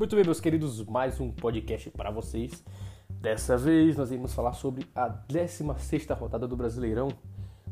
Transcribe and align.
Muito 0.00 0.16
bem, 0.16 0.24
meus 0.24 0.40
queridos, 0.40 0.82
mais 0.86 1.20
um 1.20 1.30
podcast 1.30 1.90
para 1.90 2.10
vocês. 2.10 2.64
Dessa 3.06 3.58
vez 3.58 3.98
nós 3.98 4.10
iremos 4.10 4.32
falar 4.32 4.54
sobre 4.54 4.86
a 4.94 5.08
16 5.08 6.06
rodada 6.18 6.48
do 6.48 6.56
Brasileirão. 6.56 7.08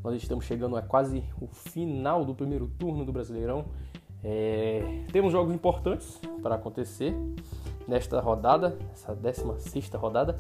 Nós 0.04 0.14
estamos 0.14 0.44
chegando 0.44 0.76
a 0.76 0.82
quase 0.82 1.24
o 1.40 1.46
final 1.46 2.26
do 2.26 2.34
primeiro 2.34 2.68
turno 2.68 3.02
do 3.02 3.10
Brasileirão. 3.10 3.64
É... 4.22 5.06
Temos 5.10 5.32
jogos 5.32 5.54
importantes 5.54 6.20
para 6.42 6.56
acontecer 6.56 7.16
nesta 7.88 8.20
rodada, 8.20 8.76
essa 8.92 9.14
16 9.14 9.88
rodada. 9.94 10.38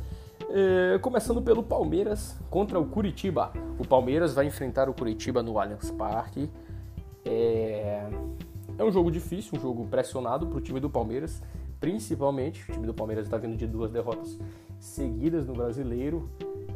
É... 0.50 0.98
Começando 0.98 1.40
pelo 1.40 1.62
Palmeiras 1.62 2.38
contra 2.50 2.78
o 2.78 2.84
Curitiba. 2.84 3.50
O 3.78 3.88
Palmeiras 3.88 4.34
vai 4.34 4.44
enfrentar 4.44 4.90
o 4.90 4.92
Curitiba 4.92 5.42
no 5.42 5.58
Allianz 5.58 5.90
Parque. 5.92 6.50
É, 7.24 8.10
é 8.76 8.84
um 8.84 8.92
jogo 8.92 9.10
difícil, 9.10 9.58
um 9.58 9.60
jogo 9.62 9.86
pressionado 9.86 10.46
para 10.46 10.58
o 10.58 10.60
time 10.60 10.80
do 10.80 10.90
Palmeiras 10.90 11.42
principalmente. 11.80 12.62
O 12.70 12.74
time 12.74 12.86
do 12.86 12.94
Palmeiras 12.94 13.26
está 13.26 13.36
vindo 13.36 13.56
de 13.56 13.66
duas 13.66 13.90
derrotas 13.90 14.38
seguidas 14.78 15.46
no 15.46 15.54
Brasileiro. 15.54 16.28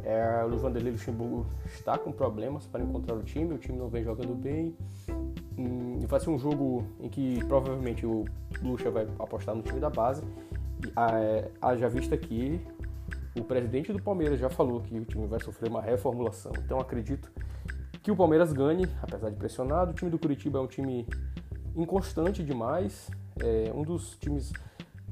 É, 0.03 0.43
o 0.45 0.57
Vanderlei 0.57 0.91
Luxemburgo 0.91 1.45
está 1.65 1.97
com 1.97 2.11
problemas 2.11 2.65
para 2.65 2.83
encontrar 2.83 3.15
o 3.15 3.23
time, 3.23 3.53
o 3.53 3.57
time 3.57 3.77
não 3.77 3.87
vem 3.87 4.03
jogando 4.03 4.35
bem. 4.35 4.75
Hum, 5.57 5.99
vai 6.07 6.19
ser 6.19 6.29
um 6.29 6.37
jogo 6.37 6.85
em 6.99 7.07
que 7.07 7.43
provavelmente 7.45 8.05
o 8.05 8.25
Lucha 8.61 8.91
vai 8.91 9.07
apostar 9.19 9.55
no 9.55 9.61
time 9.61 9.79
da 9.79 9.89
base. 9.89 10.21
E, 10.85 10.91
haja 11.61 11.87
vista 11.87 12.17
que 12.17 12.59
o 13.35 13.43
presidente 13.43 13.93
do 13.93 14.01
Palmeiras 14.01 14.39
já 14.39 14.49
falou 14.49 14.81
que 14.81 14.97
o 14.97 15.05
time 15.05 15.25
vai 15.25 15.39
sofrer 15.39 15.69
uma 15.69 15.81
reformulação. 15.81 16.51
Então 16.63 16.79
acredito 16.79 17.31
que 18.01 18.11
o 18.11 18.15
Palmeiras 18.15 18.51
ganhe, 18.51 18.87
apesar 19.01 19.29
de 19.29 19.37
pressionado. 19.37 19.91
O 19.91 19.93
time 19.93 20.11
do 20.11 20.19
Curitiba 20.19 20.59
é 20.59 20.61
um 20.61 20.67
time 20.67 21.07
inconstante 21.75 22.43
demais, 22.43 23.09
é 23.39 23.71
um 23.73 23.81
dos 23.81 24.17
times 24.17 24.51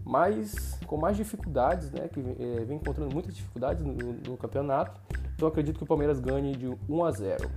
mais 0.06 0.80
com 0.86 0.98
mais 0.98 1.16
dificuldades, 1.16 1.92
né, 1.92 2.08
que 2.08 2.20
é, 2.20 2.66
vem 2.66 2.78
encontrando 2.78 3.14
muitas 3.14 3.36
dificuldades 3.36 3.84
no, 3.84 3.94
no, 3.94 4.38
campeonato. 4.38 5.00
Então 5.36 5.48
acredito 5.48 5.78
que 5.78 5.84
o 5.84 5.88
Palmeiras 5.88 6.20
ganhe 6.20 6.56
de 6.56 6.68
1 6.68 7.06
a 7.06 7.12
0. 7.12 7.52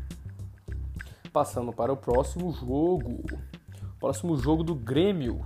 Passando 1.33 1.73
para 1.73 1.93
o 1.93 1.97
próximo 1.97 2.53
jogo, 2.53 3.25
próximo 3.99 4.37
jogo 4.37 4.63
do 4.63 4.75
Grêmio 4.75 5.45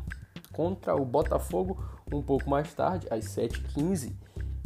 contra 0.53 0.95
o 0.95 1.05
Botafogo 1.05 1.83
um 2.13 2.23
pouco 2.23 2.49
mais 2.49 2.73
tarde, 2.75 3.07
às 3.11 3.25
7h15. 3.27 4.13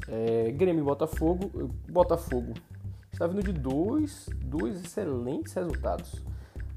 É, 0.08 0.50
Grêmio 0.50 0.82
e 0.82 0.84
Botafogo. 0.84 1.70
Botafogo 1.88 2.54
está 3.12 3.26
vindo 3.26 3.42
de 3.42 3.52
dois, 3.52 4.28
dois 4.44 4.82
excelentes 4.84 5.52
resultados. 5.52 6.24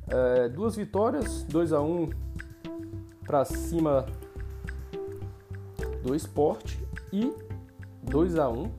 É, 0.08 0.50
duas 0.50 0.76
vitórias, 0.76 1.44
2 1.46 1.74
a 1.74 1.82
1 1.82 2.10
para 3.26 3.44
cima 3.44 4.06
do 6.06 6.16
esporte 6.16 6.80
e 7.12 7.34
2 8.04 8.38
a 8.38 8.48
1 8.48 8.70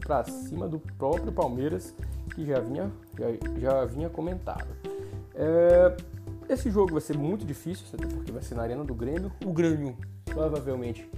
para 0.00 0.24
cima 0.24 0.68
do 0.68 0.80
próprio 0.80 1.30
Palmeiras 1.30 1.94
que 2.34 2.44
já 2.44 2.58
vinha, 2.58 2.90
já, 3.16 3.60
já 3.60 3.84
vinha 3.84 4.10
comentado. 4.10 4.66
É, 5.32 5.96
esse 6.48 6.70
jogo 6.70 6.92
vai 6.92 7.00
ser 7.00 7.16
muito 7.16 7.44
difícil, 7.44 7.86
porque 7.96 8.32
vai 8.32 8.42
ser 8.42 8.56
na 8.56 8.62
arena 8.62 8.82
do 8.82 8.94
Grêmio. 8.94 9.30
O 9.46 9.52
Grêmio 9.52 9.96
provavelmente 10.24 11.08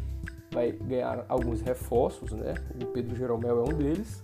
vai 0.52 0.70
ganhar 0.70 1.24
alguns 1.30 1.62
reforços, 1.62 2.32
né? 2.32 2.54
O 2.80 2.86
Pedro 2.86 3.16
Jeromel 3.16 3.64
é 3.64 3.70
um 3.70 3.74
deles. 3.74 4.22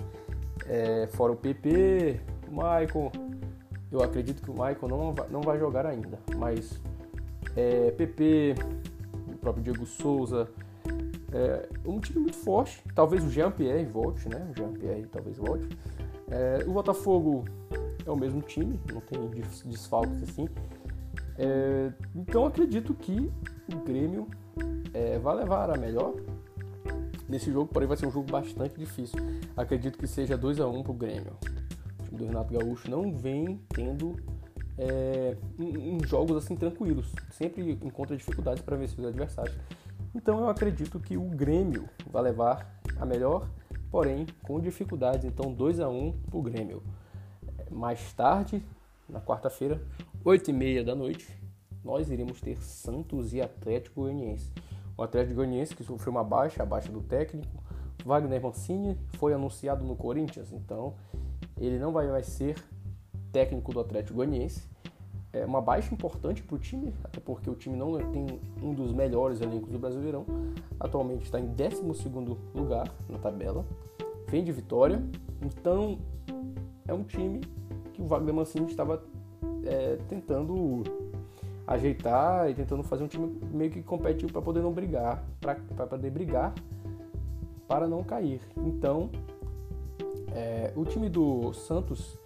É, 0.66 1.08
fora 1.12 1.32
o 1.32 1.36
PP, 1.36 2.20
o 2.48 2.54
Maicon. 2.54 3.10
Eu 3.90 4.02
acredito 4.02 4.42
que 4.42 4.50
o 4.50 4.54
Maicon 4.54 4.88
não 4.88 5.14
vai, 5.14 5.28
não 5.30 5.40
vai 5.40 5.58
jogar 5.58 5.86
ainda, 5.86 6.18
mas 6.36 6.80
é, 7.56 7.90
PP, 7.92 8.54
o 9.32 9.38
próprio 9.38 9.64
Diego 9.64 9.84
Souza, 9.84 10.48
é 11.32 11.68
um 11.84 12.00
time 12.00 12.20
muito 12.20 12.36
forte. 12.36 12.82
Talvez 12.94 13.24
o 13.24 13.30
Jean-Pierre 13.30 13.84
volte, 13.86 14.28
né? 14.28 14.46
O 14.50 14.56
Jean-Pierre 14.56 15.06
talvez 15.06 15.36
volte. 15.38 15.68
É, 16.30 16.64
o 16.66 16.72
Botafogo 16.72 17.44
é 18.04 18.10
o 18.10 18.16
mesmo 18.16 18.40
time, 18.42 18.78
não 18.92 19.00
tem 19.00 19.30
desfalques 19.66 20.22
assim. 20.22 20.48
É, 21.38 21.92
então 22.14 22.46
acredito 22.46 22.94
que 22.94 23.30
o 23.72 23.76
Grêmio 23.84 24.28
é, 24.92 25.18
vai 25.18 25.36
levar 25.36 25.70
a 25.70 25.76
melhor 25.76 26.14
nesse 27.28 27.50
jogo, 27.52 27.70
porém 27.72 27.86
vai 27.86 27.96
ser 27.96 28.06
um 28.06 28.10
jogo 28.10 28.30
bastante 28.30 28.78
difícil. 28.78 29.18
Acredito 29.56 29.98
que 29.98 30.06
seja 30.06 30.36
2 30.36 30.60
a 30.60 30.66
1 30.66 30.78
um 30.78 30.82
para 30.82 30.92
o 30.92 30.94
Grêmio. 30.94 31.32
O 32.00 32.02
time 32.04 32.18
do 32.18 32.26
Renato 32.26 32.52
Gaúcho 32.52 32.90
não 32.90 33.12
vem 33.12 33.60
tendo 33.68 34.16
é, 34.76 35.36
jogos 36.06 36.36
assim 36.36 36.56
tranquilos, 36.56 37.12
sempre 37.30 37.72
encontra 37.82 38.16
dificuldades 38.16 38.62
para 38.62 38.76
vencer 38.76 38.98
os 38.98 39.06
adversários. 39.06 39.56
Então 40.14 40.40
eu 40.40 40.48
acredito 40.48 40.98
que 40.98 41.16
o 41.16 41.22
Grêmio 41.22 41.88
vai 42.10 42.22
levar 42.22 42.80
a 42.98 43.06
melhor, 43.06 43.48
porém 43.90 44.26
com 44.42 44.60
dificuldades. 44.60 45.24
Então 45.24 45.52
2 45.52 45.80
a 45.80 45.88
1 45.88 46.12
para 46.22 46.38
o 46.38 46.42
Grêmio. 46.42 46.82
Mais 47.70 48.12
tarde, 48.12 48.64
na 49.08 49.20
quarta-feira, 49.20 49.80
8 50.24 50.50
e 50.50 50.52
meia 50.52 50.84
da 50.84 50.94
noite, 50.94 51.28
nós 51.84 52.10
iremos 52.10 52.40
ter 52.40 52.60
Santos 52.60 53.32
e 53.32 53.40
Atlético 53.40 54.02
Goianiense. 54.02 54.52
O 54.96 55.02
Atlético 55.02 55.36
Goianiense 55.36 55.74
que 55.74 55.84
sofreu 55.84 56.12
uma 56.12 56.24
baixa, 56.24 56.62
a 56.62 56.66
baixa 56.66 56.90
do 56.90 57.00
técnico. 57.00 57.62
Wagner 58.04 58.42
Mancini 58.42 58.98
foi 59.18 59.32
anunciado 59.32 59.84
no 59.84 59.94
Corinthians, 59.94 60.52
então 60.52 60.94
ele 61.56 61.78
não 61.78 61.92
vai 61.92 62.08
mais 62.08 62.26
ser 62.26 62.56
técnico 63.30 63.72
do 63.72 63.80
Atlético 63.80 64.16
Goianiense 64.16 64.69
é 65.32 65.44
uma 65.44 65.60
baixa 65.60 65.94
importante 65.94 66.42
para 66.42 66.56
o 66.56 66.58
time, 66.58 66.92
até 67.04 67.20
porque 67.20 67.48
o 67.48 67.54
time 67.54 67.76
não 67.76 67.98
tem 68.10 68.40
um 68.62 68.74
dos 68.74 68.92
melhores 68.92 69.40
elencos 69.40 69.70
do 69.70 69.78
Brasileirão. 69.78 70.24
Atualmente 70.78 71.24
está 71.24 71.38
em 71.38 71.46
12 71.46 71.82
lugar 72.54 72.92
na 73.08 73.18
tabela, 73.18 73.64
vem 74.28 74.42
de 74.42 74.50
vitória. 74.50 75.02
Então 75.40 75.98
é 76.86 76.92
um 76.92 77.04
time 77.04 77.40
que 77.92 78.02
o 78.02 78.06
Wagner 78.06 78.34
Mancini 78.34 78.66
estava 78.66 79.02
é, 79.64 79.96
tentando 80.08 80.82
ajeitar 81.66 82.50
e 82.50 82.54
tentando 82.54 82.82
fazer 82.82 83.04
um 83.04 83.08
time 83.08 83.38
meio 83.52 83.70
que 83.70 83.82
competitivo 83.82 84.32
para 84.32 84.42
poder 84.42 84.60
não 84.60 84.72
brigar, 84.72 85.24
para 85.40 85.86
poder 85.86 86.10
brigar 86.10 86.52
para 87.68 87.86
não 87.86 88.02
cair. 88.02 88.40
Então 88.56 89.08
é, 90.34 90.72
o 90.74 90.84
time 90.84 91.08
do 91.08 91.52
Santos 91.52 92.18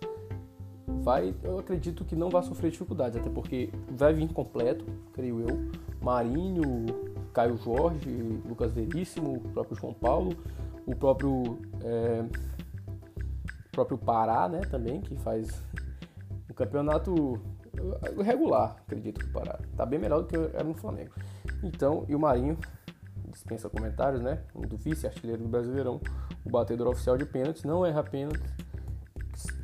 vai, 1.04 1.34
eu 1.42 1.58
acredito 1.58 2.02
que 2.02 2.16
não 2.16 2.30
vai 2.30 2.42
sofrer 2.42 2.70
dificuldades, 2.70 3.20
até 3.20 3.28
porque 3.28 3.68
vai 3.90 4.14
vir 4.14 4.32
completo, 4.32 4.86
creio 5.12 5.40
eu. 5.40 5.70
Marinho, 6.00 6.86
Caio 7.32 7.58
Jorge, 7.58 8.10
Lucas 8.48 8.72
Veríssimo, 8.72 9.34
o 9.36 9.40
próprio 9.50 9.76
João 9.76 9.92
Paulo, 9.92 10.34
o 10.86 10.96
próprio 10.96 11.58
é, 11.82 12.24
próprio 13.70 13.98
Pará, 13.98 14.48
né, 14.48 14.60
também 14.62 15.00
que 15.02 15.14
faz 15.16 15.62
um 16.50 16.54
campeonato 16.54 17.40
regular, 18.22 18.76
acredito 18.86 19.20
que 19.20 19.26
o 19.26 19.32
Pará 19.32 19.58
tá 19.76 19.84
bem 19.84 19.98
melhor 19.98 20.22
do 20.22 20.26
que 20.26 20.36
era 20.36 20.64
no 20.64 20.74
Flamengo. 20.74 21.12
Então, 21.62 22.04
e 22.08 22.14
o 22.14 22.18
Marinho 22.18 22.56
dispensa 23.30 23.68
comentários, 23.68 24.22
né? 24.22 24.42
Um 24.54 24.60
do 24.60 24.76
vice-artilheiro 24.76 25.42
do 25.42 25.48
Brasileirão, 25.48 26.00
o 26.44 26.50
batedor 26.50 26.86
oficial 26.86 27.18
de 27.18 27.26
pênaltis, 27.26 27.64
não 27.64 27.84
erra 27.84 28.02
pênaltis 28.04 28.63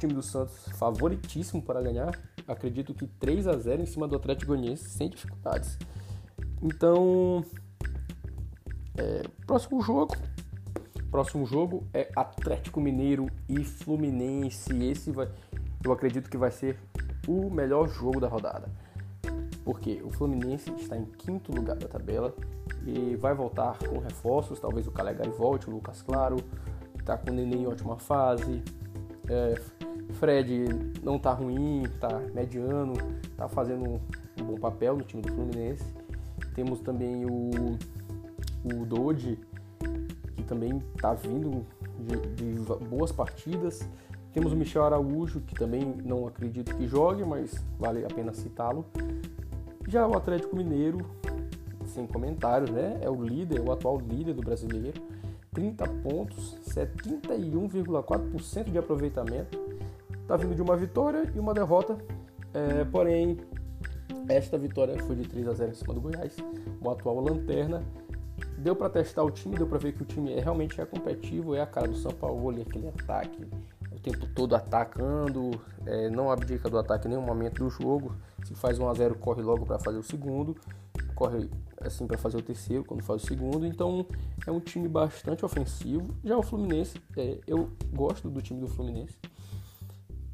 time 0.00 0.14
do 0.14 0.22
Santos 0.22 0.66
favoritíssimo 0.76 1.62
para 1.62 1.80
ganhar. 1.80 2.18
Acredito 2.48 2.94
que 2.94 3.06
3 3.06 3.46
a 3.46 3.56
0 3.56 3.82
em 3.82 3.86
cima 3.86 4.08
do 4.08 4.16
Atlético 4.16 4.48
Goianiense 4.48 4.88
sem 4.88 5.08
dificuldades. 5.08 5.78
Então, 6.62 7.44
é, 8.96 9.22
próximo 9.46 9.80
jogo. 9.82 10.16
Próximo 11.10 11.44
jogo 11.44 11.84
é 11.92 12.08
Atlético 12.14 12.80
Mineiro 12.80 13.26
e 13.48 13.64
Fluminense. 13.64 14.72
Esse 14.84 15.10
vai, 15.10 15.28
eu 15.84 15.92
acredito 15.92 16.30
que 16.30 16.36
vai 16.36 16.50
ser 16.50 16.78
o 17.26 17.50
melhor 17.50 17.88
jogo 17.88 18.20
da 18.20 18.28
rodada. 18.28 18.68
Porque 19.64 20.00
o 20.04 20.10
Fluminense 20.10 20.70
está 20.72 20.96
em 20.96 21.04
quinto 21.04 21.52
lugar 21.54 21.76
da 21.76 21.88
tabela 21.88 22.34
e 22.86 23.16
vai 23.16 23.34
voltar 23.34 23.76
com 23.78 23.98
reforços. 23.98 24.60
Talvez 24.60 24.86
o 24.86 24.90
Calegari 24.90 25.30
volte, 25.30 25.68
o 25.68 25.72
Lucas 25.72 26.00
Claro, 26.02 26.36
está 26.98 27.18
com 27.18 27.30
o 27.30 27.34
Neném 27.34 27.62
em 27.62 27.66
ótima 27.66 27.98
fase. 27.98 28.62
É, 29.28 29.60
Fred 30.20 30.68
não 31.02 31.18
tá 31.18 31.32
ruim, 31.32 31.82
tá 31.98 32.20
mediano, 32.34 32.92
tá 33.38 33.48
fazendo 33.48 33.98
um 34.38 34.44
bom 34.44 34.56
papel 34.56 34.98
no 34.98 35.02
time 35.02 35.22
do 35.22 35.32
Fluminense. 35.32 35.82
Temos 36.54 36.80
também 36.80 37.24
o, 37.24 37.78
o 38.62 38.84
que 40.36 40.42
também 40.42 40.78
tá 41.00 41.14
vindo 41.14 41.64
de, 41.98 42.18
de 42.34 42.44
boas 42.86 43.10
partidas. 43.10 43.88
Temos 44.34 44.52
o 44.52 44.56
Michel 44.56 44.84
Araújo, 44.84 45.40
que 45.40 45.54
também 45.54 45.94
não 46.04 46.26
acredito 46.26 46.76
que 46.76 46.86
jogue, 46.86 47.24
mas 47.24 47.54
vale 47.78 48.04
a 48.04 48.08
pena 48.08 48.34
citá-lo. 48.34 48.84
Já 49.88 50.06
o 50.06 50.14
Atlético 50.14 50.54
Mineiro, 50.54 50.98
sem 51.86 52.06
comentários, 52.06 52.68
né? 52.70 52.98
É 53.00 53.08
o 53.08 53.24
líder, 53.24 53.58
o 53.60 53.72
atual 53.72 53.98
líder 53.98 54.34
do 54.34 54.42
brasileiro. 54.42 55.00
30 55.52 55.84
pontos, 56.02 56.58
71,4% 56.68 58.70
de 58.70 58.78
aproveitamento 58.78 59.58
está 60.30 60.36
vindo 60.36 60.54
de 60.54 60.62
uma 60.62 60.76
vitória 60.76 61.28
e 61.34 61.40
uma 61.40 61.52
derrota. 61.52 61.98
É, 62.54 62.84
porém, 62.84 63.36
esta 64.28 64.56
vitória 64.56 64.96
foi 65.02 65.16
de 65.16 65.28
3 65.28 65.48
a 65.48 65.54
0 65.54 65.70
em 65.72 65.74
cima 65.74 65.92
do 65.92 66.00
Goiás, 66.00 66.36
o 66.80 66.88
atual 66.88 67.18
lanterna. 67.20 67.82
deu 68.56 68.76
para 68.76 68.88
testar 68.88 69.24
o 69.24 69.30
time, 69.30 69.56
deu 69.56 69.66
para 69.66 69.78
ver 69.78 69.92
que 69.92 70.02
o 70.02 70.04
time 70.04 70.32
é, 70.32 70.40
realmente 70.40 70.80
é 70.80 70.86
competitivo, 70.86 71.56
é 71.56 71.60
a 71.60 71.66
cara 71.66 71.88
do 71.88 71.96
São 71.96 72.12
Paulo, 72.12 72.60
aquele 72.60 72.86
ataque 72.88 73.44
o 73.90 73.98
tempo 73.98 74.24
todo 74.28 74.54
atacando, 74.54 75.60
é, 75.84 76.08
não 76.08 76.30
abdica 76.30 76.70
do 76.70 76.78
ataque 76.78 77.08
em 77.08 77.10
nenhum 77.10 77.22
momento 77.22 77.64
do 77.64 77.68
jogo. 77.68 78.14
Se 78.44 78.54
faz 78.54 78.78
1 78.78 78.88
a 78.88 78.94
0 78.94 79.16
corre 79.16 79.42
logo 79.42 79.66
para 79.66 79.80
fazer 79.80 79.98
o 79.98 80.02
segundo, 80.02 80.56
corre 81.14 81.50
assim 81.80 82.06
para 82.06 82.16
fazer 82.16 82.38
o 82.38 82.42
terceiro 82.42 82.84
quando 82.84 83.02
faz 83.02 83.24
o 83.24 83.26
segundo. 83.26 83.66
Então 83.66 84.06
é 84.46 84.50
um 84.52 84.60
time 84.60 84.86
bastante 84.86 85.44
ofensivo. 85.44 86.14
Já 86.24 86.38
o 86.38 86.42
Fluminense, 86.42 87.02
é, 87.16 87.40
eu 87.48 87.68
gosto 87.92 88.30
do 88.30 88.40
time 88.40 88.60
do 88.60 88.68
Fluminense. 88.68 89.18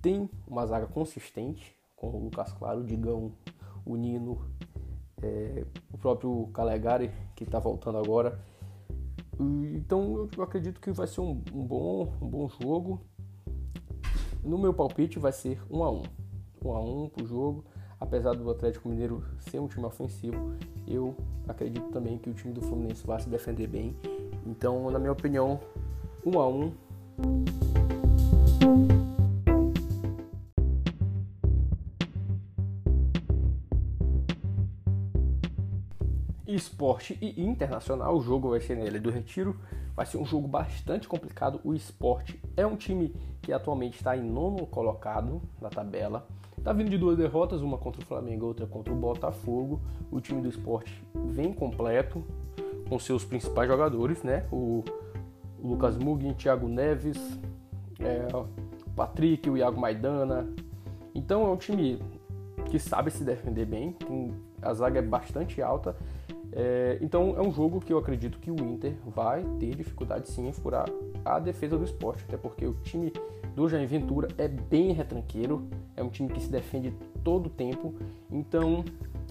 Tem 0.06 0.30
uma 0.46 0.64
zaga 0.64 0.86
consistente 0.86 1.76
com 1.96 2.06
o 2.10 2.22
Lucas 2.22 2.52
Claro, 2.52 2.78
o 2.78 2.84
Digão, 2.84 3.32
o 3.84 3.96
Nino, 3.96 4.38
é, 5.20 5.66
o 5.92 5.98
próprio 5.98 6.46
Calegari 6.54 7.10
que 7.34 7.42
está 7.42 7.58
voltando 7.58 7.98
agora. 7.98 8.40
Então 9.74 10.28
eu 10.36 10.44
acredito 10.44 10.80
que 10.80 10.92
vai 10.92 11.08
ser 11.08 11.22
um, 11.22 11.42
um, 11.52 11.64
bom, 11.64 12.12
um 12.22 12.28
bom 12.28 12.48
jogo. 12.48 13.00
No 14.44 14.56
meu 14.56 14.72
palpite 14.72 15.18
vai 15.18 15.32
ser 15.32 15.60
1 15.68 15.82
a 15.82 15.90
1 15.90 16.02
1 16.64 16.72
a 16.72 16.80
1 16.80 17.08
pro 17.08 17.26
jogo. 17.26 17.64
Apesar 17.98 18.34
do 18.34 18.48
Atlético 18.48 18.88
Mineiro 18.88 19.24
ser 19.40 19.58
um 19.58 19.66
time 19.66 19.86
ofensivo, 19.86 20.54
eu 20.86 21.16
acredito 21.48 21.90
também 21.90 22.16
que 22.16 22.30
o 22.30 22.32
time 22.32 22.54
do 22.54 22.62
Fluminense 22.62 23.04
vai 23.04 23.18
se 23.18 23.28
defender 23.28 23.66
bem. 23.66 23.96
Então, 24.46 24.88
na 24.88 25.00
minha 25.00 25.10
opinião, 25.10 25.58
1 26.24 26.38
a 26.38 26.48
1 26.48 26.72
esporte 36.56 37.18
e 37.20 37.42
internacional. 37.42 38.16
O 38.16 38.20
jogo 38.20 38.50
vai 38.50 38.60
ser 38.60 38.76
nele 38.76 38.98
do 38.98 39.10
Retiro. 39.10 39.56
Vai 39.94 40.06
ser 40.06 40.18
um 40.18 40.24
jogo 40.24 40.48
bastante 40.48 41.08
complicado. 41.08 41.60
O 41.64 41.74
esporte 41.74 42.40
é 42.56 42.66
um 42.66 42.76
time 42.76 43.14
que 43.40 43.52
atualmente 43.52 43.96
está 43.96 44.16
em 44.16 44.22
nono 44.22 44.66
colocado 44.66 45.40
na 45.60 45.68
tabela. 45.68 46.26
Está 46.58 46.72
vindo 46.72 46.90
de 46.90 46.98
duas 46.98 47.16
derrotas, 47.16 47.62
uma 47.62 47.78
contra 47.78 48.02
o 48.02 48.04
Flamengo 48.04 48.46
outra 48.46 48.66
contra 48.66 48.92
o 48.92 48.96
Botafogo. 48.96 49.80
O 50.10 50.20
time 50.20 50.42
do 50.42 50.48
esporte 50.48 51.02
vem 51.14 51.52
completo 51.52 52.24
com 52.88 52.98
seus 52.98 53.24
principais 53.24 53.68
jogadores, 53.68 54.22
né? 54.22 54.46
O, 54.50 54.84
o 55.62 55.68
Lucas 55.68 55.96
Mugin, 55.96 56.32
Thiago 56.34 56.68
Neves, 56.68 57.18
é, 58.00 58.26
o 58.34 58.90
Patrick, 58.90 59.48
o 59.48 59.56
Iago 59.56 59.80
Maidana. 59.80 60.48
Então 61.14 61.46
é 61.46 61.48
um 61.48 61.56
time 61.56 62.00
que 62.66 62.78
sabe 62.78 63.10
se 63.10 63.22
defender 63.22 63.64
bem, 63.64 63.92
tem, 63.92 64.34
a 64.60 64.74
zaga 64.74 64.98
é 64.98 65.02
bastante 65.02 65.62
alta 65.62 65.96
é, 66.56 66.98
então 67.02 67.36
é 67.36 67.42
um 67.42 67.52
jogo 67.52 67.80
que 67.80 67.92
eu 67.92 67.98
acredito 67.98 68.38
que 68.38 68.50
o 68.50 68.54
Inter 68.54 68.94
vai 69.06 69.44
ter 69.60 69.74
dificuldade 69.74 70.28
sim 70.28 70.48
em 70.48 70.52
furar 70.52 70.88
a 71.24 71.38
defesa 71.38 71.76
do 71.76 71.84
esporte, 71.84 72.24
até 72.26 72.36
porque 72.36 72.66
o 72.66 72.74
time 72.82 73.12
do 73.54 73.68
Jair 73.68 73.86
Ventura 73.86 74.28
é 74.38 74.48
bem 74.48 74.92
retranqueiro, 74.92 75.68
é 75.96 76.02
um 76.02 76.08
time 76.08 76.28
que 76.28 76.40
se 76.40 76.50
defende 76.50 76.92
todo 77.22 77.46
o 77.46 77.50
tempo, 77.50 77.94
então 78.30 78.84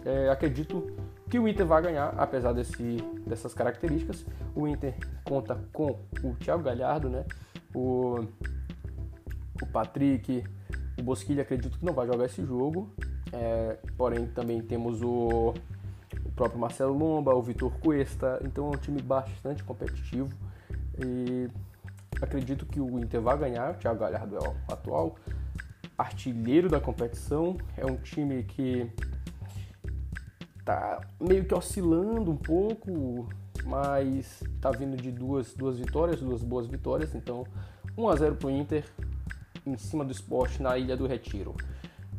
é, 0.06 0.30
acredito 0.30 0.92
que 1.30 1.40
o 1.40 1.48
Inter 1.48 1.66
vai 1.66 1.82
ganhar, 1.82 2.14
apesar 2.18 2.54
desse, 2.54 2.98
dessas 3.26 3.54
características. 3.54 4.24
O 4.56 4.68
Inter 4.68 4.94
conta 5.24 5.60
com 5.74 5.98
o 6.24 6.36
Thiago 6.36 6.62
Galhardo, 6.62 7.10
né? 7.10 7.26
o, 7.76 8.26
o 9.62 9.66
Patrick, 9.72 10.44
o 10.98 11.04
Bosquilha 11.04 11.42
acredito 11.42 11.78
que 11.78 11.86
não 11.86 11.94
vai 11.94 12.08
jogar 12.08 12.26
esse 12.26 12.44
jogo, 12.44 12.90
é, 13.32 13.78
porém 13.98 14.26
também 14.28 14.62
temos 14.62 15.02
o 15.02 15.54
próprio 16.36 16.60
Marcelo 16.60 16.98
Lomba, 16.98 17.34
o 17.34 17.42
Vitor 17.42 17.72
Cuesta. 17.80 18.40
Então 18.44 18.68
é 18.68 18.70
um 18.76 18.80
time 18.80 19.02
bastante 19.02 19.64
competitivo 19.64 20.30
e 21.00 21.50
acredito 22.22 22.66
que 22.66 22.80
o 22.80 23.00
Inter 23.00 23.22
vai 23.22 23.38
ganhar. 23.38 23.72
O 23.72 23.78
Thiago 23.78 24.00
Galhardo 24.00 24.36
é 24.36 24.40
o 24.40 24.56
atual 24.72 25.16
artilheiro 25.98 26.70
da 26.70 26.80
competição. 26.80 27.58
É 27.78 27.86
um 27.86 27.98
time 27.98 28.44
que 28.44 28.92
tá 30.64 31.02
meio 31.20 31.46
que 31.46 31.54
oscilando 31.54 32.32
um 32.32 32.38
pouco, 32.38 33.30
mas 33.64 34.44
tá 34.60 34.72
vindo 34.72 34.98
de 34.98 35.12
duas, 35.12 35.54
duas 35.54 35.78
vitórias, 35.78 36.20
duas 36.20 36.44
boas 36.44 36.68
vitórias. 36.68 37.16
Então 37.16 37.46
1 37.98 38.10
a 38.10 38.16
0 38.16 38.36
para 38.36 38.48
o 38.48 38.52
Inter 38.52 38.86
em 39.66 39.78
cima 39.78 40.04
do 40.04 40.12
esporte 40.12 40.62
na 40.62 40.78
Ilha 40.78 40.98
do 40.98 41.08
Retiro. 41.08 41.56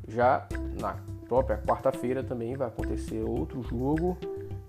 Já 0.09 0.49
na 0.81 0.97
própria 1.29 1.59
quarta-feira 1.59 2.23
também 2.23 2.57
vai 2.57 2.69
acontecer 2.69 3.23
outro 3.23 3.63
jogo. 3.63 4.17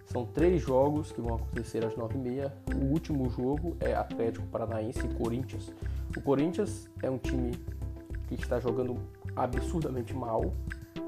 São 0.05 0.25
três 0.25 0.61
jogos 0.61 1.11
que 1.11 1.21
vão 1.21 1.35
acontecer 1.35 1.85
às 1.85 1.93
9h30. 1.93 2.51
O 2.75 2.85
último 2.85 3.29
jogo 3.29 3.75
é 3.79 3.93
Atlético 3.93 4.45
Paranaense 4.47 5.05
e 5.05 5.13
Corinthians. 5.15 5.71
O 6.15 6.21
Corinthians 6.21 6.89
é 7.03 7.09
um 7.09 7.17
time 7.17 7.51
que 8.27 8.35
está 8.35 8.59
jogando 8.59 8.95
absurdamente 9.35 10.13
mal. 10.13 10.53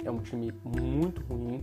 É 0.04 0.12
um 0.12 0.20
time 0.20 0.54
muito 0.64 1.22
ruim. 1.34 1.62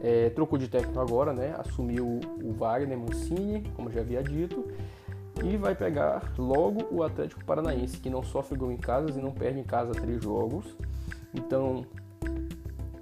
É, 0.00 0.28
trocou 0.30 0.58
de 0.58 0.68
técnico 0.68 1.00
agora, 1.00 1.32
né? 1.32 1.54
Assumiu 1.58 2.20
o 2.42 2.52
Wagner 2.52 2.98
Mancini, 2.98 3.62
como 3.74 3.90
já 3.90 4.00
havia 4.00 4.22
dito. 4.22 4.64
E 5.42 5.56
vai 5.56 5.74
pegar 5.74 6.32
logo 6.38 6.86
o 6.90 7.02
Atlético 7.02 7.44
Paranaense, 7.44 7.98
que 7.98 8.10
não 8.10 8.22
sofre 8.22 8.56
gol 8.56 8.70
em 8.70 8.76
casa 8.76 9.18
e 9.18 9.22
não 9.22 9.32
perde 9.32 9.58
em 9.58 9.64
casa 9.64 9.92
três 9.92 10.22
jogos. 10.22 10.76
Então 11.34 11.84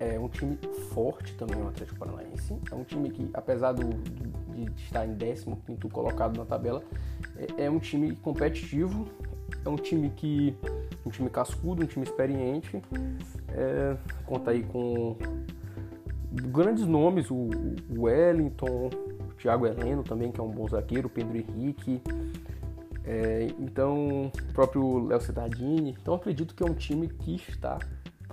é 0.01 0.19
um 0.19 0.29
time 0.29 0.59
forte 0.93 1.35
também, 1.35 1.61
o 1.61 1.69
Atlético 1.69 1.99
Paranaense. 1.99 2.57
É 2.71 2.75
um 2.75 2.85
time 2.85 3.11
que, 3.11 3.31
apesar 3.35 3.73
do, 3.73 3.85
de 3.85 4.71
estar 4.83 5.07
em 5.07 5.17
15 5.17 5.47
colocado 5.93 6.37
na 6.37 6.45
tabela, 6.45 6.83
é, 7.37 7.65
é, 7.65 7.71
um 7.71 7.79
time 7.79 8.15
competitivo, 8.17 9.07
é 9.65 9.69
um 9.69 9.77
time 9.77 10.11
que. 10.11 10.57
um 11.05 11.11
time 11.11 11.31
cascudo, 11.31 11.83
um 11.83 11.87
time 11.87 12.05
experiente. 12.05 12.83
É, 13.49 13.97
conta 14.27 14.51
aí 14.51 14.63
com 14.63 15.17
grandes 16.33 16.87
nomes, 16.87 17.31
o, 17.31 17.49
o 17.91 18.03
Wellington, 18.03 18.89
o 18.89 19.35
Thiago 19.35 19.67
Heleno 19.67 20.03
também, 20.03 20.33
que 20.33 20.41
é 20.41 20.43
um 20.43 20.51
bom 20.51 20.67
zagueiro, 20.69 21.07
o 21.07 21.11
Pedro 21.11 21.37
Henrique. 21.37 22.01
É, 23.07 23.49
então, 23.59 24.33
o 24.49 24.53
próprio 24.53 25.07
Léo 25.07 25.21
Cidadini. 25.21 25.95
Então, 26.01 26.15
acredito 26.15 26.55
que 26.55 26.63
é 26.63 26.67
um 26.67 26.75
time 26.75 27.09
que 27.09 27.35
está 27.35 27.79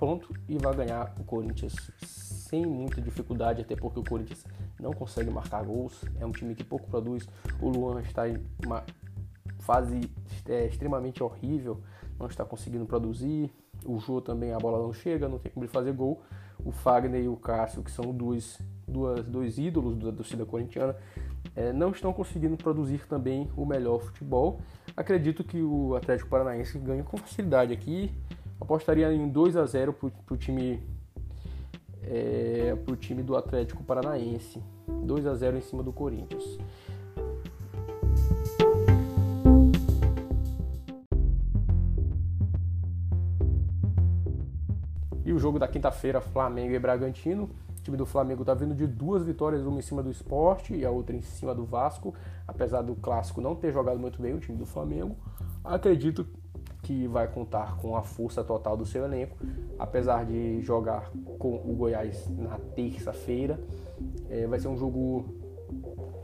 pronto 0.02 0.34
e 0.48 0.58
vai 0.58 0.74
ganhar 0.74 1.14
o 1.16 1.22
Corinthians 1.22 1.76
sem 2.02 2.66
muita 2.66 3.00
dificuldade, 3.00 3.60
até 3.60 3.76
porque 3.76 4.00
o 4.00 4.02
Corinthians 4.02 4.44
não 4.80 4.92
consegue 4.92 5.30
marcar 5.30 5.62
gols, 5.62 6.04
é 6.18 6.26
um 6.26 6.32
time 6.32 6.56
que 6.56 6.64
pouco 6.64 6.90
produz. 6.90 7.24
O 7.60 7.68
Luan 7.68 8.00
está 8.00 8.28
em 8.28 8.36
uma 8.66 8.82
fase 9.60 10.10
é, 10.48 10.66
extremamente 10.66 11.22
horrível, 11.22 11.80
não 12.18 12.26
está 12.26 12.44
conseguindo 12.44 12.84
produzir. 12.84 13.48
O 13.84 14.00
Jô 14.00 14.20
também 14.20 14.52
a 14.52 14.58
bola 14.58 14.84
não 14.84 14.92
chega, 14.92 15.28
não 15.28 15.38
tem 15.38 15.52
como 15.52 15.64
ele 15.64 15.72
fazer 15.72 15.92
gol. 15.92 16.20
O 16.64 16.72
Fagner 16.72 17.22
e 17.22 17.28
o 17.28 17.36
Cássio, 17.36 17.80
que 17.84 17.90
são 17.90 18.12
dois, 18.12 18.58
dois 19.28 19.56
ídolos 19.56 19.96
da 19.98 20.10
torcida 20.10 20.44
corintiana, 20.44 20.96
é, 21.54 21.72
não 21.72 21.92
estão 21.92 22.12
conseguindo 22.12 22.56
produzir 22.56 23.06
também 23.06 23.48
o 23.56 23.64
melhor 23.64 24.00
futebol. 24.00 24.60
Acredito 24.96 25.44
que 25.44 25.62
o 25.62 25.94
Atlético 25.94 26.28
Paranaense 26.28 26.76
ganha 26.80 27.04
com 27.04 27.16
facilidade 27.16 27.72
aqui 27.72 28.12
apostaria 28.62 29.12
em 29.12 29.28
2 29.28 29.56
a 29.56 29.66
0 29.66 29.92
para 29.92 30.34
o 30.34 30.36
time 30.36 30.80
é, 32.02 32.76
pro 32.84 32.96
time 32.96 33.22
do 33.22 33.36
Atlético 33.36 33.82
Paranaense. 33.82 34.62
2 34.86 35.26
a 35.26 35.34
0 35.34 35.58
em 35.58 35.60
cima 35.60 35.82
do 35.82 35.92
Corinthians. 35.92 36.58
E 45.24 45.32
o 45.32 45.38
jogo 45.38 45.58
da 45.58 45.66
quinta-feira, 45.66 46.20
Flamengo 46.20 46.74
e 46.74 46.78
Bragantino. 46.78 47.50
O 47.78 47.82
time 47.82 47.96
do 47.96 48.06
Flamengo 48.06 48.42
está 48.42 48.54
vindo 48.54 48.76
de 48.76 48.86
duas 48.86 49.24
vitórias, 49.24 49.64
uma 49.66 49.78
em 49.78 49.82
cima 49.82 50.02
do 50.02 50.10
esporte 50.10 50.72
e 50.72 50.84
a 50.84 50.90
outra 50.90 51.16
em 51.16 51.22
cima 51.22 51.52
do 51.52 51.64
Vasco. 51.64 52.14
Apesar 52.46 52.82
do 52.82 52.94
clássico 52.94 53.40
não 53.40 53.56
ter 53.56 53.72
jogado 53.72 53.98
muito 53.98 54.22
bem, 54.22 54.34
o 54.34 54.38
time 54.38 54.56
do 54.56 54.66
Flamengo. 54.66 55.16
Acredito 55.64 56.26
que 56.82 57.06
vai 57.06 57.28
contar 57.28 57.76
com 57.76 57.96
a 57.96 58.02
força 58.02 58.42
total 58.42 58.76
do 58.76 58.84
seu 58.84 59.04
elenco, 59.04 59.36
apesar 59.78 60.26
de 60.26 60.60
jogar 60.62 61.12
com 61.38 61.54
o 61.54 61.74
Goiás 61.76 62.28
na 62.28 62.58
terça-feira. 62.74 63.60
É, 64.28 64.46
vai 64.46 64.58
ser 64.58 64.68
um 64.68 64.76
jogo 64.76 65.24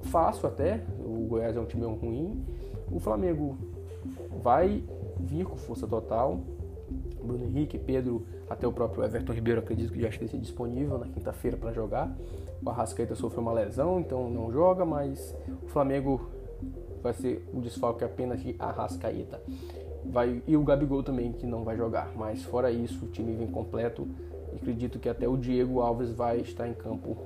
fácil 0.03 0.49
até, 0.49 0.85
o 0.99 1.27
Goiás 1.29 1.57
é 1.57 1.61
um 1.61 1.65
time 1.65 1.85
ruim. 1.87 2.45
O 2.91 2.99
Flamengo 2.99 3.57
vai 4.43 4.83
vir 5.21 5.45
com 5.45 5.57
força 5.57 5.87
total. 5.87 6.41
Bruno 7.23 7.45
Henrique, 7.45 7.79
Pedro, 7.79 8.27
até 8.49 8.67
o 8.67 8.73
próprio 8.73 9.05
Everton 9.05 9.33
Ribeiro 9.33 9.61
acredito 9.61 9.93
que 9.93 10.01
já 10.01 10.09
esteja 10.09 10.39
disponível 10.39 10.99
na 10.99 11.07
quinta-feira 11.07 11.57
para 11.57 11.73
jogar. 11.73 12.17
O 12.65 12.71
Arrascaeta 12.71 13.15
sofreu 13.15 13.43
uma 13.43 13.53
lesão, 13.53 14.01
então 14.01 14.31
não 14.31 14.51
joga, 14.51 14.85
mas 14.85 15.35
o 15.63 15.69
Flamengo 15.69 16.31
vai 17.03 17.13
ser 17.13 17.47
o 17.53 17.61
desfalque 17.61 18.05
apenas 18.05 18.41
de 18.41 18.57
Arrascaeta. 18.59 19.41
Vai, 20.05 20.43
e 20.47 20.57
o 20.57 20.63
Gabigol 20.63 21.03
também, 21.03 21.33
que 21.33 21.47
não 21.47 21.65
vai 21.65 21.77
jogar. 21.77 22.11
Mas 22.17 22.43
fora 22.45 22.71
isso, 22.71 23.05
o 23.05 23.09
time 23.09 23.35
vem 23.35 23.49
completo. 23.49 24.07
E 24.53 24.57
acredito 24.57 24.99
que 24.99 25.09
até 25.09 25.29
o 25.29 25.37
Diego 25.37 25.81
Alves 25.81 26.13
vai 26.13 26.39
estar 26.39 26.69
em 26.69 26.75
campo 26.75 27.17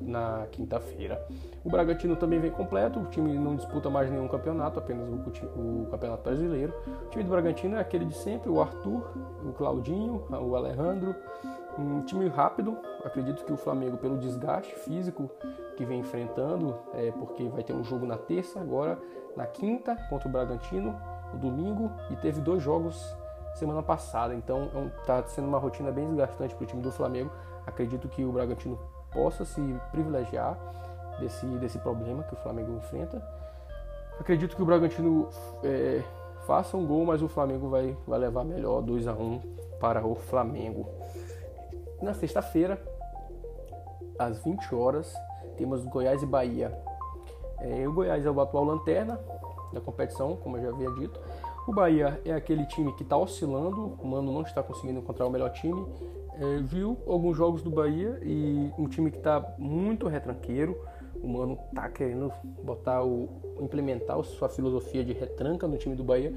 na 0.00 0.46
quinta-feira. 0.50 1.24
O 1.64 1.70
Bragantino 1.70 2.14
também 2.14 2.38
vem 2.38 2.50
completo, 2.50 3.00
o 3.00 3.06
time 3.06 3.32
não 3.38 3.56
disputa 3.56 3.88
mais 3.88 4.10
nenhum 4.10 4.28
campeonato, 4.28 4.78
apenas 4.78 5.08
o, 5.08 5.14
o, 5.14 5.86
Campeonato 5.90 6.22
Brasileiro. 6.22 6.74
O 7.06 7.08
time 7.08 7.24
do 7.24 7.30
Bragantino 7.30 7.76
é 7.76 7.80
aquele 7.80 8.04
de 8.04 8.14
sempre, 8.14 8.50
o 8.50 8.60
Arthur, 8.60 9.10
o 9.44 9.52
Claudinho, 9.52 10.24
o 10.30 10.54
Alejandro. 10.54 11.14
Um 11.78 12.02
time 12.02 12.28
rápido, 12.28 12.76
acredito 13.02 13.44
que 13.44 13.52
o 13.52 13.56
Flamengo, 13.56 13.96
pelo 13.96 14.16
desgaste 14.16 14.74
físico 14.76 15.28
que 15.76 15.84
vem 15.84 16.00
enfrentando, 16.00 16.76
é, 16.92 17.10
porque 17.10 17.48
vai 17.48 17.64
ter 17.64 17.72
um 17.72 17.82
jogo 17.82 18.06
na 18.06 18.16
terça, 18.16 18.60
agora 18.60 18.96
na 19.36 19.46
quinta 19.46 19.96
contra 20.08 20.28
o 20.28 20.30
Bragantino, 20.30 20.94
no 21.34 21.40
domingo, 21.40 21.90
e 22.10 22.16
teve 22.16 22.40
dois 22.40 22.62
jogos 22.62 23.14
semana 23.54 23.82
passada, 23.82 24.34
então 24.34 24.68
está 25.00 25.18
é 25.18 25.22
sendo 25.24 25.46
uma 25.46 25.58
rotina 25.58 25.90
bem 25.90 26.06
desgastante 26.08 26.54
para 26.54 26.64
o 26.64 26.66
time 26.66 26.82
do 26.82 26.90
Flamengo. 26.90 27.30
Acredito 27.66 28.08
que 28.08 28.24
o 28.24 28.32
Bragantino 28.32 28.78
possa 29.12 29.44
se 29.44 29.60
privilegiar 29.92 30.58
desse, 31.20 31.46
desse 31.46 31.78
problema 31.78 32.24
que 32.24 32.34
o 32.34 32.36
Flamengo 32.36 32.72
enfrenta. 32.72 33.22
Acredito 34.18 34.56
que 34.56 34.62
o 34.62 34.64
Bragantino 34.64 35.28
é, 35.62 36.02
faça 36.46 36.76
um 36.76 36.86
gol, 36.86 37.06
mas 37.06 37.22
o 37.22 37.28
Flamengo 37.28 37.68
vai, 37.68 37.96
vai 38.06 38.18
levar 38.18 38.44
melhor 38.44 38.82
2 38.82 39.06
a 39.06 39.12
1 39.12 39.40
para 39.80 40.04
o 40.04 40.14
Flamengo. 40.14 40.88
Na 42.02 42.12
sexta-feira, 42.12 42.80
às 44.18 44.38
20 44.38 44.74
horas, 44.74 45.14
temos 45.56 45.84
Goiás 45.84 46.22
e 46.22 46.26
Bahia. 46.26 46.76
É, 47.60 47.86
o 47.86 47.92
Goiás 47.92 48.26
é 48.26 48.30
o 48.30 48.40
atual 48.40 48.64
lanterna 48.64 49.18
da 49.74 49.80
competição, 49.80 50.36
como 50.36 50.56
eu 50.56 50.62
já 50.62 50.68
havia 50.68 50.90
dito. 50.92 51.20
O 51.66 51.72
Bahia 51.72 52.20
é 52.24 52.32
aquele 52.32 52.66
time 52.66 52.92
que 52.92 53.02
está 53.02 53.16
oscilando, 53.16 53.94
o 54.00 54.06
Mano 54.06 54.32
não 54.32 54.42
está 54.42 54.62
conseguindo 54.62 55.00
encontrar 55.00 55.26
o 55.26 55.30
melhor 55.30 55.50
time. 55.50 55.84
É, 56.38 56.58
viu 56.62 56.98
alguns 57.06 57.36
jogos 57.36 57.62
do 57.62 57.70
Bahia 57.70 58.18
e 58.22 58.70
um 58.78 58.86
time 58.86 59.10
que 59.10 59.18
está 59.18 59.54
muito 59.58 60.06
retranqueiro. 60.06 60.78
O 61.22 61.28
Mano 61.28 61.58
está 61.68 61.88
querendo 61.88 62.30
botar 62.62 63.02
o, 63.02 63.28
implementar 63.60 64.22
sua 64.24 64.48
filosofia 64.48 65.04
de 65.04 65.12
retranca 65.12 65.66
no 65.66 65.76
time 65.76 65.94
do 65.94 66.04
Bahia. 66.04 66.34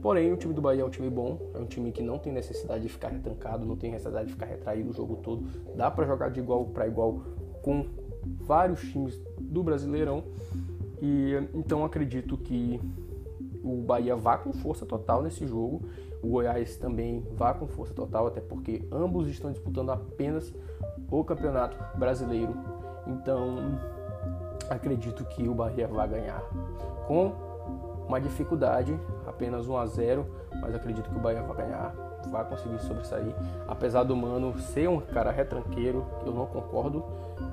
Porém, 0.00 0.32
o 0.32 0.36
time 0.36 0.54
do 0.54 0.62
Bahia 0.62 0.82
é 0.82 0.84
um 0.84 0.90
time 0.90 1.10
bom, 1.10 1.38
é 1.52 1.58
um 1.58 1.66
time 1.66 1.90
que 1.90 2.02
não 2.02 2.18
tem 2.18 2.32
necessidade 2.32 2.82
de 2.82 2.88
ficar 2.88 3.08
retrancado, 3.08 3.66
não 3.66 3.76
tem 3.76 3.90
necessidade 3.90 4.26
de 4.26 4.32
ficar 4.34 4.46
retraído 4.46 4.90
o 4.90 4.92
jogo 4.92 5.16
todo. 5.16 5.44
Dá 5.74 5.90
para 5.90 6.06
jogar 6.06 6.30
de 6.30 6.38
igual 6.38 6.66
para 6.66 6.86
igual 6.86 7.22
com 7.62 7.86
vários 8.42 8.80
times 8.80 9.20
do 9.40 9.64
Brasileirão. 9.64 10.22
E 11.06 11.48
então 11.54 11.84
acredito 11.84 12.36
que 12.36 12.80
o 13.62 13.80
Bahia 13.82 14.16
vá 14.16 14.36
com 14.36 14.52
força 14.52 14.84
total 14.84 15.22
nesse 15.22 15.46
jogo, 15.46 15.82
o 16.20 16.26
Goiás 16.30 16.76
também 16.76 17.24
vá 17.32 17.54
com 17.54 17.68
força 17.68 17.94
total, 17.94 18.26
até 18.26 18.40
porque 18.40 18.84
ambos 18.90 19.28
estão 19.28 19.52
disputando 19.52 19.90
apenas 19.90 20.52
o 21.08 21.22
Campeonato 21.22 21.76
Brasileiro. 21.96 22.54
Então, 23.06 23.78
acredito 24.68 25.24
que 25.26 25.48
o 25.48 25.54
Bahia 25.54 25.86
vai 25.86 26.08
ganhar 26.08 26.42
com 27.06 27.32
uma 28.08 28.20
dificuldade, 28.20 28.98
apenas 29.26 29.68
1 29.68 29.76
a 29.76 29.86
0, 29.86 30.26
mas 30.60 30.74
acredito 30.74 31.08
que 31.08 31.16
o 31.16 31.20
Bahia 31.20 31.42
vai 31.42 31.56
ganhar, 31.56 31.94
vai 32.32 32.44
conseguir 32.48 32.80
sobressair. 32.80 33.32
Apesar 33.68 34.02
do 34.02 34.16
Mano 34.16 34.58
ser 34.58 34.88
um 34.88 35.00
cara 35.00 35.30
retranqueiro, 35.30 36.04
eu 36.24 36.32
não 36.32 36.46
concordo, 36.46 37.04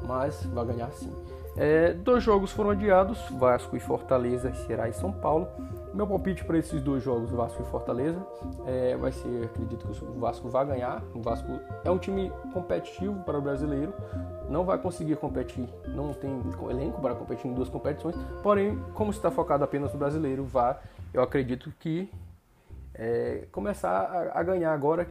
mas 0.08 0.44
vai 0.46 0.66
ganhar 0.66 0.92
sim. 0.92 1.12
É, 1.56 1.94
dois 1.94 2.24
jogos 2.24 2.52
foram 2.52 2.72
adiados, 2.72 3.20
Vasco 3.30 3.78
e 3.78 3.80
Fortaleza, 3.80 4.54
Ceará 4.54 4.90
e 4.90 4.94
São 4.94 5.12
Paulo. 5.12 5.48
Meu 5.94 6.08
palpite 6.08 6.44
para 6.44 6.58
esses 6.58 6.82
dois 6.82 7.04
jogos, 7.04 7.30
Vasco 7.30 7.62
e 7.62 7.66
Fortaleza, 7.66 8.26
é, 8.66 8.98
vai 8.98 9.12
ser, 9.12 9.46
acredito 9.46 9.88
que 9.88 10.04
o 10.04 10.20
Vasco 10.20 10.50
vai 10.50 10.66
ganhar. 10.66 11.04
O 11.14 11.22
Vasco 11.22 11.60
é 11.84 11.92
um 11.92 12.00
time 12.00 12.32
competitivo 12.52 13.20
para 13.24 13.38
o 13.38 13.42
brasileiro, 13.42 13.94
não 14.50 14.66
vai 14.66 14.80
conseguir 14.80 15.16
competir, 15.18 15.70
não 15.88 16.12
tem 16.12 16.42
elenco 16.72 17.00
para 17.00 17.14
competir 17.14 17.52
em 17.52 17.54
duas 17.54 17.70
competições, 17.70 18.16
porém, 18.42 18.80
como 18.96 19.12
está 19.12 19.30
focado 19.30 19.64
apenas 19.64 19.94
no 19.94 20.00
brasileiro, 20.00 20.44
vai, 20.44 20.76
eu 21.14 21.22
acredito 21.22 21.72
que 21.80 22.12
é, 22.96 23.48
começar 23.52 23.92
a, 23.92 24.40
a 24.40 24.44
ganhar 24.44 24.74
agora, 24.74 25.08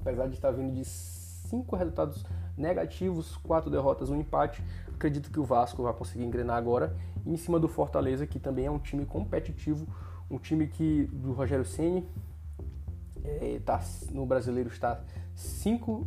apesar 0.00 0.28
de 0.28 0.34
estar 0.34 0.52
vindo 0.52 0.72
de 0.72 0.84
cinco 0.84 1.74
resultados 1.74 2.24
negativos, 2.56 3.36
quatro 3.36 3.70
derrotas, 3.70 4.10
um 4.10 4.20
empate. 4.20 4.62
Acredito 4.94 5.30
que 5.30 5.40
o 5.40 5.44
Vasco 5.44 5.82
vai 5.82 5.92
conseguir 5.92 6.24
engrenar 6.24 6.56
agora 6.56 6.96
em 7.26 7.36
cima 7.36 7.58
do 7.58 7.68
Fortaleza, 7.68 8.26
que 8.26 8.38
também 8.38 8.66
é 8.66 8.70
um 8.70 8.78
time 8.78 9.04
competitivo, 9.04 9.86
um 10.30 10.38
time 10.38 10.66
que 10.66 11.04
do 11.12 11.32
Rogério 11.32 11.64
Ceni 11.64 12.06
é, 13.24 13.60
tá, 13.64 13.80
no 14.10 14.26
brasileiro 14.26 14.68
está 14.68 15.00
cinco 15.34 16.06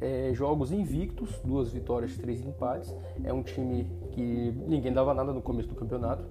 é, 0.00 0.30
jogos 0.34 0.72
invictos, 0.72 1.38
duas 1.44 1.72
vitórias, 1.72 2.16
três 2.16 2.44
empates. 2.44 2.94
É 3.24 3.32
um 3.32 3.42
time 3.42 3.90
que 4.12 4.52
ninguém 4.66 4.92
dava 4.92 5.14
nada 5.14 5.32
no 5.32 5.40
começo 5.40 5.68
do 5.68 5.74
campeonato, 5.74 6.24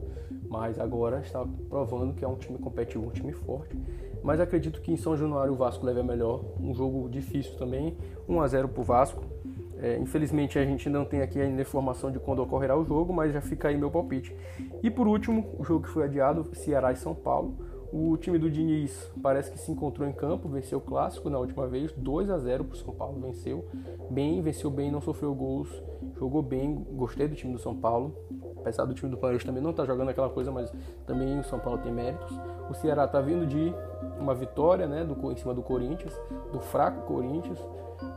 mas 0.48 0.79
agora 0.79 1.22
está 1.22 1.46
provando 1.70 2.13
que 2.13 2.24
é 2.24 2.27
um 2.27 2.36
time 2.36 2.58
competitivo, 2.58 3.08
um 3.08 3.12
time 3.12 3.32
forte. 3.32 3.77
Mas 4.24 4.39
acredito 4.39 4.82
que 4.82 4.91
em 4.91 4.98
São 4.98 5.15
Januário 5.15 5.53
o 5.53 5.55
Vasco 5.55 5.86
leve 5.86 6.00
a 6.00 6.03
melhor. 6.03 6.44
Um 6.60 6.74
jogo 6.74 7.10
difícil 7.10 7.55
também, 7.58 7.98
1 8.27 8.41
a 8.41 8.48
0 8.48 8.70
para 8.70 8.82
o 8.82 8.84
Vasco. 8.84 9.24
É, 9.77 9.98
infelizmente 9.98 10.58
a 10.58 10.65
gente 10.65 10.89
não 10.89 11.03
tem 11.03 11.22
aqui 11.22 11.39
ainda 11.39 11.62
informação 11.62 12.12
de 12.12 12.20
quando 12.20 12.39
ocorrerá 12.39 12.77
o 12.77 12.86
jogo, 12.86 13.13
mas 13.13 13.34
já 13.34 13.41
fica 13.41 13.67
aí 13.67 13.77
meu 13.77 13.91
palpite. 13.91 14.36
E 14.82 14.89
por 14.89 15.08
último, 15.08 15.55
o 15.58 15.63
jogo 15.63 15.84
que 15.84 15.89
foi 15.89 16.03
adiado, 16.03 16.50
Ceará 16.53 16.91
e 16.91 16.96
São 16.96 17.13
Paulo. 17.13 17.55
O 17.94 18.17
time 18.17 18.38
do 18.38 18.51
Diniz 18.51 19.10
parece 19.22 19.51
que 19.51 19.58
se 19.58 19.72
encontrou 19.72 20.08
em 20.08 20.12
campo, 20.12 20.50
venceu 20.50 20.79
o 20.79 20.82
clássico 20.82 21.29
na 21.29 21.39
última 21.39 21.65
vez, 21.65 21.94
2 21.94 22.29
a 22.29 22.38
0 22.38 22.65
para 22.65 22.74
o 22.74 22.77
São 22.77 22.94
Paulo, 22.94 23.22
venceu 23.22 23.63
bem, 24.10 24.41
venceu 24.41 24.70
bem, 24.70 24.91
não 24.91 25.00
sofreu 25.00 25.34
gols, 25.34 25.70
jogou 26.17 26.41
bem, 26.41 26.86
gostei 26.91 27.27
do 27.27 27.36
time 27.36 27.53
do 27.53 27.60
São 27.60 27.75
Paulo. 27.75 28.13
Apesar 28.58 28.84
do 28.86 28.94
time 28.94 29.10
do 29.10 29.17
Palmeiras 29.17 29.46
também 29.46 29.62
não 29.62 29.70
estar 29.70 29.84
tá 29.84 29.88
jogando 29.88 30.10
aquela 30.10 30.29
coisa, 30.29 30.51
mas 30.51 30.74
também 31.05 31.39
o 31.39 31.44
São 31.44 31.60
Paulo 31.60 31.79
tem 31.79 31.94
méritos. 31.94 32.38
O 32.70 32.74
Ceará 32.74 33.05
está 33.05 33.22
vindo 33.22 33.46
de 33.46 33.74
uma 34.20 34.34
vitória, 34.34 34.88
né, 34.88 35.03
do, 35.03 35.32
em 35.32 35.38
cima 35.38 35.53
do 35.53 35.62
Corinthians, 35.62 36.20
do 36.51 36.60
fraco 36.60 37.05
Corinthians. 37.05 37.60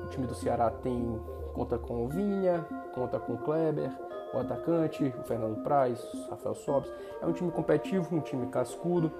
O 0.04 0.08
time 0.08 0.26
do 0.26 0.34
Ceará 0.34 0.70
tem 0.70 1.20
conta 1.58 1.76
com 1.76 2.04
o 2.04 2.08
Vinha, 2.08 2.64
conta 2.94 3.18
com 3.18 3.32
o 3.32 3.38
Kleber, 3.38 3.90
o 4.32 4.38
atacante, 4.38 5.12
o 5.18 5.24
Fernando 5.24 5.60
Praz, 5.64 6.00
o 6.14 6.30
Rafael 6.30 6.54
Sobes. 6.54 6.92
É 7.20 7.26
um 7.26 7.32
time 7.32 7.50
competitivo, 7.50 8.14
um 8.14 8.20
time 8.20 8.46
cascudo. 8.46 9.10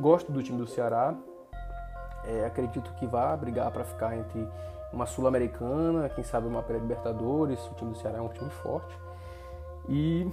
Gosto 0.00 0.32
do 0.32 0.42
time 0.42 0.58
do 0.58 0.66
Ceará. 0.66 1.14
É, 2.24 2.44
acredito 2.44 2.92
que 2.94 3.06
vá 3.06 3.36
brigar 3.36 3.70
para 3.70 3.84
ficar 3.84 4.16
entre 4.16 4.48
uma 4.92 5.06
Sul-Americana, 5.06 6.08
quem 6.08 6.24
sabe 6.24 6.48
uma 6.48 6.60
pré-Libertadores. 6.60 7.64
O 7.68 7.74
time 7.74 7.92
do 7.92 7.98
Ceará 7.98 8.18
é 8.18 8.20
um 8.20 8.30
time 8.30 8.50
forte. 8.50 8.98
E 9.88 10.28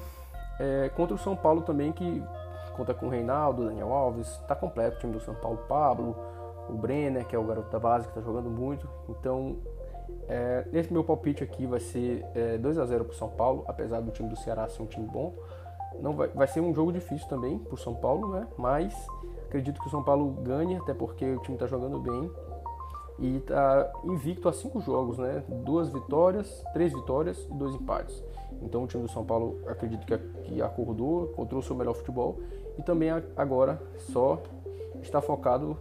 é, 0.59 0.89
contra 0.95 1.13
o 1.13 1.19
São 1.19 1.35
Paulo 1.35 1.61
também, 1.61 1.91
que 1.91 2.23
conta 2.75 2.95
com 2.95 3.05
o 3.05 3.09
Reinaldo, 3.09 3.65
Daniel 3.65 3.93
Alves, 3.93 4.27
está 4.27 4.55
completo 4.55 4.97
o 4.97 4.99
time 5.01 5.13
do 5.13 5.19
São 5.19 5.35
Paulo, 5.35 5.59
Pablo, 5.67 6.15
o 6.67 6.73
Brenner, 6.73 7.27
que 7.27 7.35
é 7.35 7.39
o 7.39 7.43
garoto 7.43 7.69
da 7.69 7.77
base, 7.77 8.07
que 8.07 8.17
está 8.17 8.21
jogando 8.21 8.49
muito. 8.49 8.89
Então, 9.07 9.57
é, 10.27 10.65
esse 10.73 10.91
meu 10.91 11.03
palpite 11.03 11.43
aqui 11.43 11.65
vai 11.65 11.79
ser 11.79 12.25
é, 12.33 12.57
2 12.57 12.77
a 12.77 12.85
0 12.85 13.05
para 13.05 13.13
o 13.13 13.15
São 13.15 13.29
Paulo, 13.29 13.63
apesar 13.67 14.01
do 14.01 14.11
time 14.11 14.29
do 14.29 14.35
Ceará 14.35 14.67
ser 14.67 14.81
um 14.81 14.85
time 14.85 15.07
bom. 15.07 15.33
Não 15.99 16.13
vai, 16.13 16.27
vai 16.29 16.47
ser 16.47 16.61
um 16.61 16.73
jogo 16.73 16.91
difícil 16.91 17.27
também 17.27 17.57
para 17.57 17.75
o 17.75 17.77
São 17.77 17.93
Paulo, 17.93 18.29
né? 18.29 18.47
Mas 18.57 18.93
acredito 19.45 19.79
que 19.79 19.87
o 19.87 19.91
São 19.91 20.03
Paulo 20.03 20.31
ganhe, 20.41 20.77
até 20.77 20.93
porque 20.93 21.25
o 21.25 21.39
time 21.39 21.55
está 21.55 21.67
jogando 21.67 21.99
bem 21.99 22.31
e 23.19 23.37
está 23.37 23.91
invicto 24.03 24.49
a 24.49 24.53
cinco 24.53 24.81
jogos, 24.81 25.17
né? 25.17 25.43
Duas 25.47 25.89
vitórias, 25.89 26.63
três 26.73 26.91
vitórias 26.91 27.47
e 27.49 27.53
dois 27.53 27.75
empates. 27.75 28.23
Então 28.61 28.83
o 28.83 28.87
time 28.87 29.03
do 29.03 29.09
São 29.09 29.25
Paulo 29.25 29.59
acredito 29.67 30.05
que, 30.43 30.61
acordou, 30.61 31.31
encontrou 31.31 31.59
o 31.59 31.63
seu 31.63 31.75
melhor 31.75 31.93
futebol 31.93 32.39
e 32.77 32.81
também 32.81 33.09
agora 33.35 33.81
só 33.97 34.41
está 35.01 35.21
focado 35.21 35.77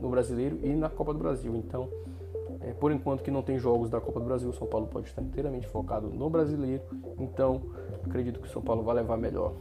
no 0.00 0.08
brasileiro 0.08 0.58
e 0.62 0.74
na 0.74 0.88
Copa 0.88 1.12
do 1.12 1.18
Brasil. 1.18 1.54
Então, 1.56 1.88
é, 2.64 2.72
por 2.72 2.92
enquanto 2.92 3.22
que 3.22 3.30
não 3.30 3.42
tem 3.42 3.58
jogos 3.58 3.90
da 3.90 4.00
Copa 4.00 4.20
do 4.20 4.26
Brasil, 4.26 4.48
o 4.48 4.52
São 4.52 4.66
Paulo 4.66 4.86
pode 4.86 5.08
estar 5.08 5.22
inteiramente 5.22 5.66
focado 5.66 6.08
no 6.08 6.30
brasileiro. 6.30 6.82
Então, 7.18 7.62
acredito 8.04 8.40
que 8.40 8.48
o 8.48 8.50
São 8.50 8.62
Paulo 8.62 8.82
vai 8.82 8.96
levar 8.96 9.16
melhor. 9.16 9.54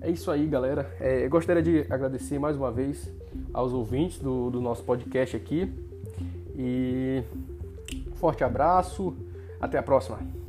É 0.00 0.10
isso 0.10 0.30
aí, 0.30 0.46
galera. 0.46 0.90
É, 0.98 1.28
gostaria 1.28 1.62
de 1.62 1.86
agradecer 1.88 2.38
mais 2.38 2.56
uma 2.56 2.72
vez 2.72 3.08
aos 3.52 3.72
ouvintes 3.72 4.18
do, 4.18 4.50
do 4.50 4.60
nosso 4.60 4.82
podcast 4.82 5.36
aqui. 5.36 5.72
E 6.56 7.22
forte 8.16 8.42
abraço. 8.42 9.14
Até 9.60 9.78
a 9.78 9.82
próxima. 9.82 10.41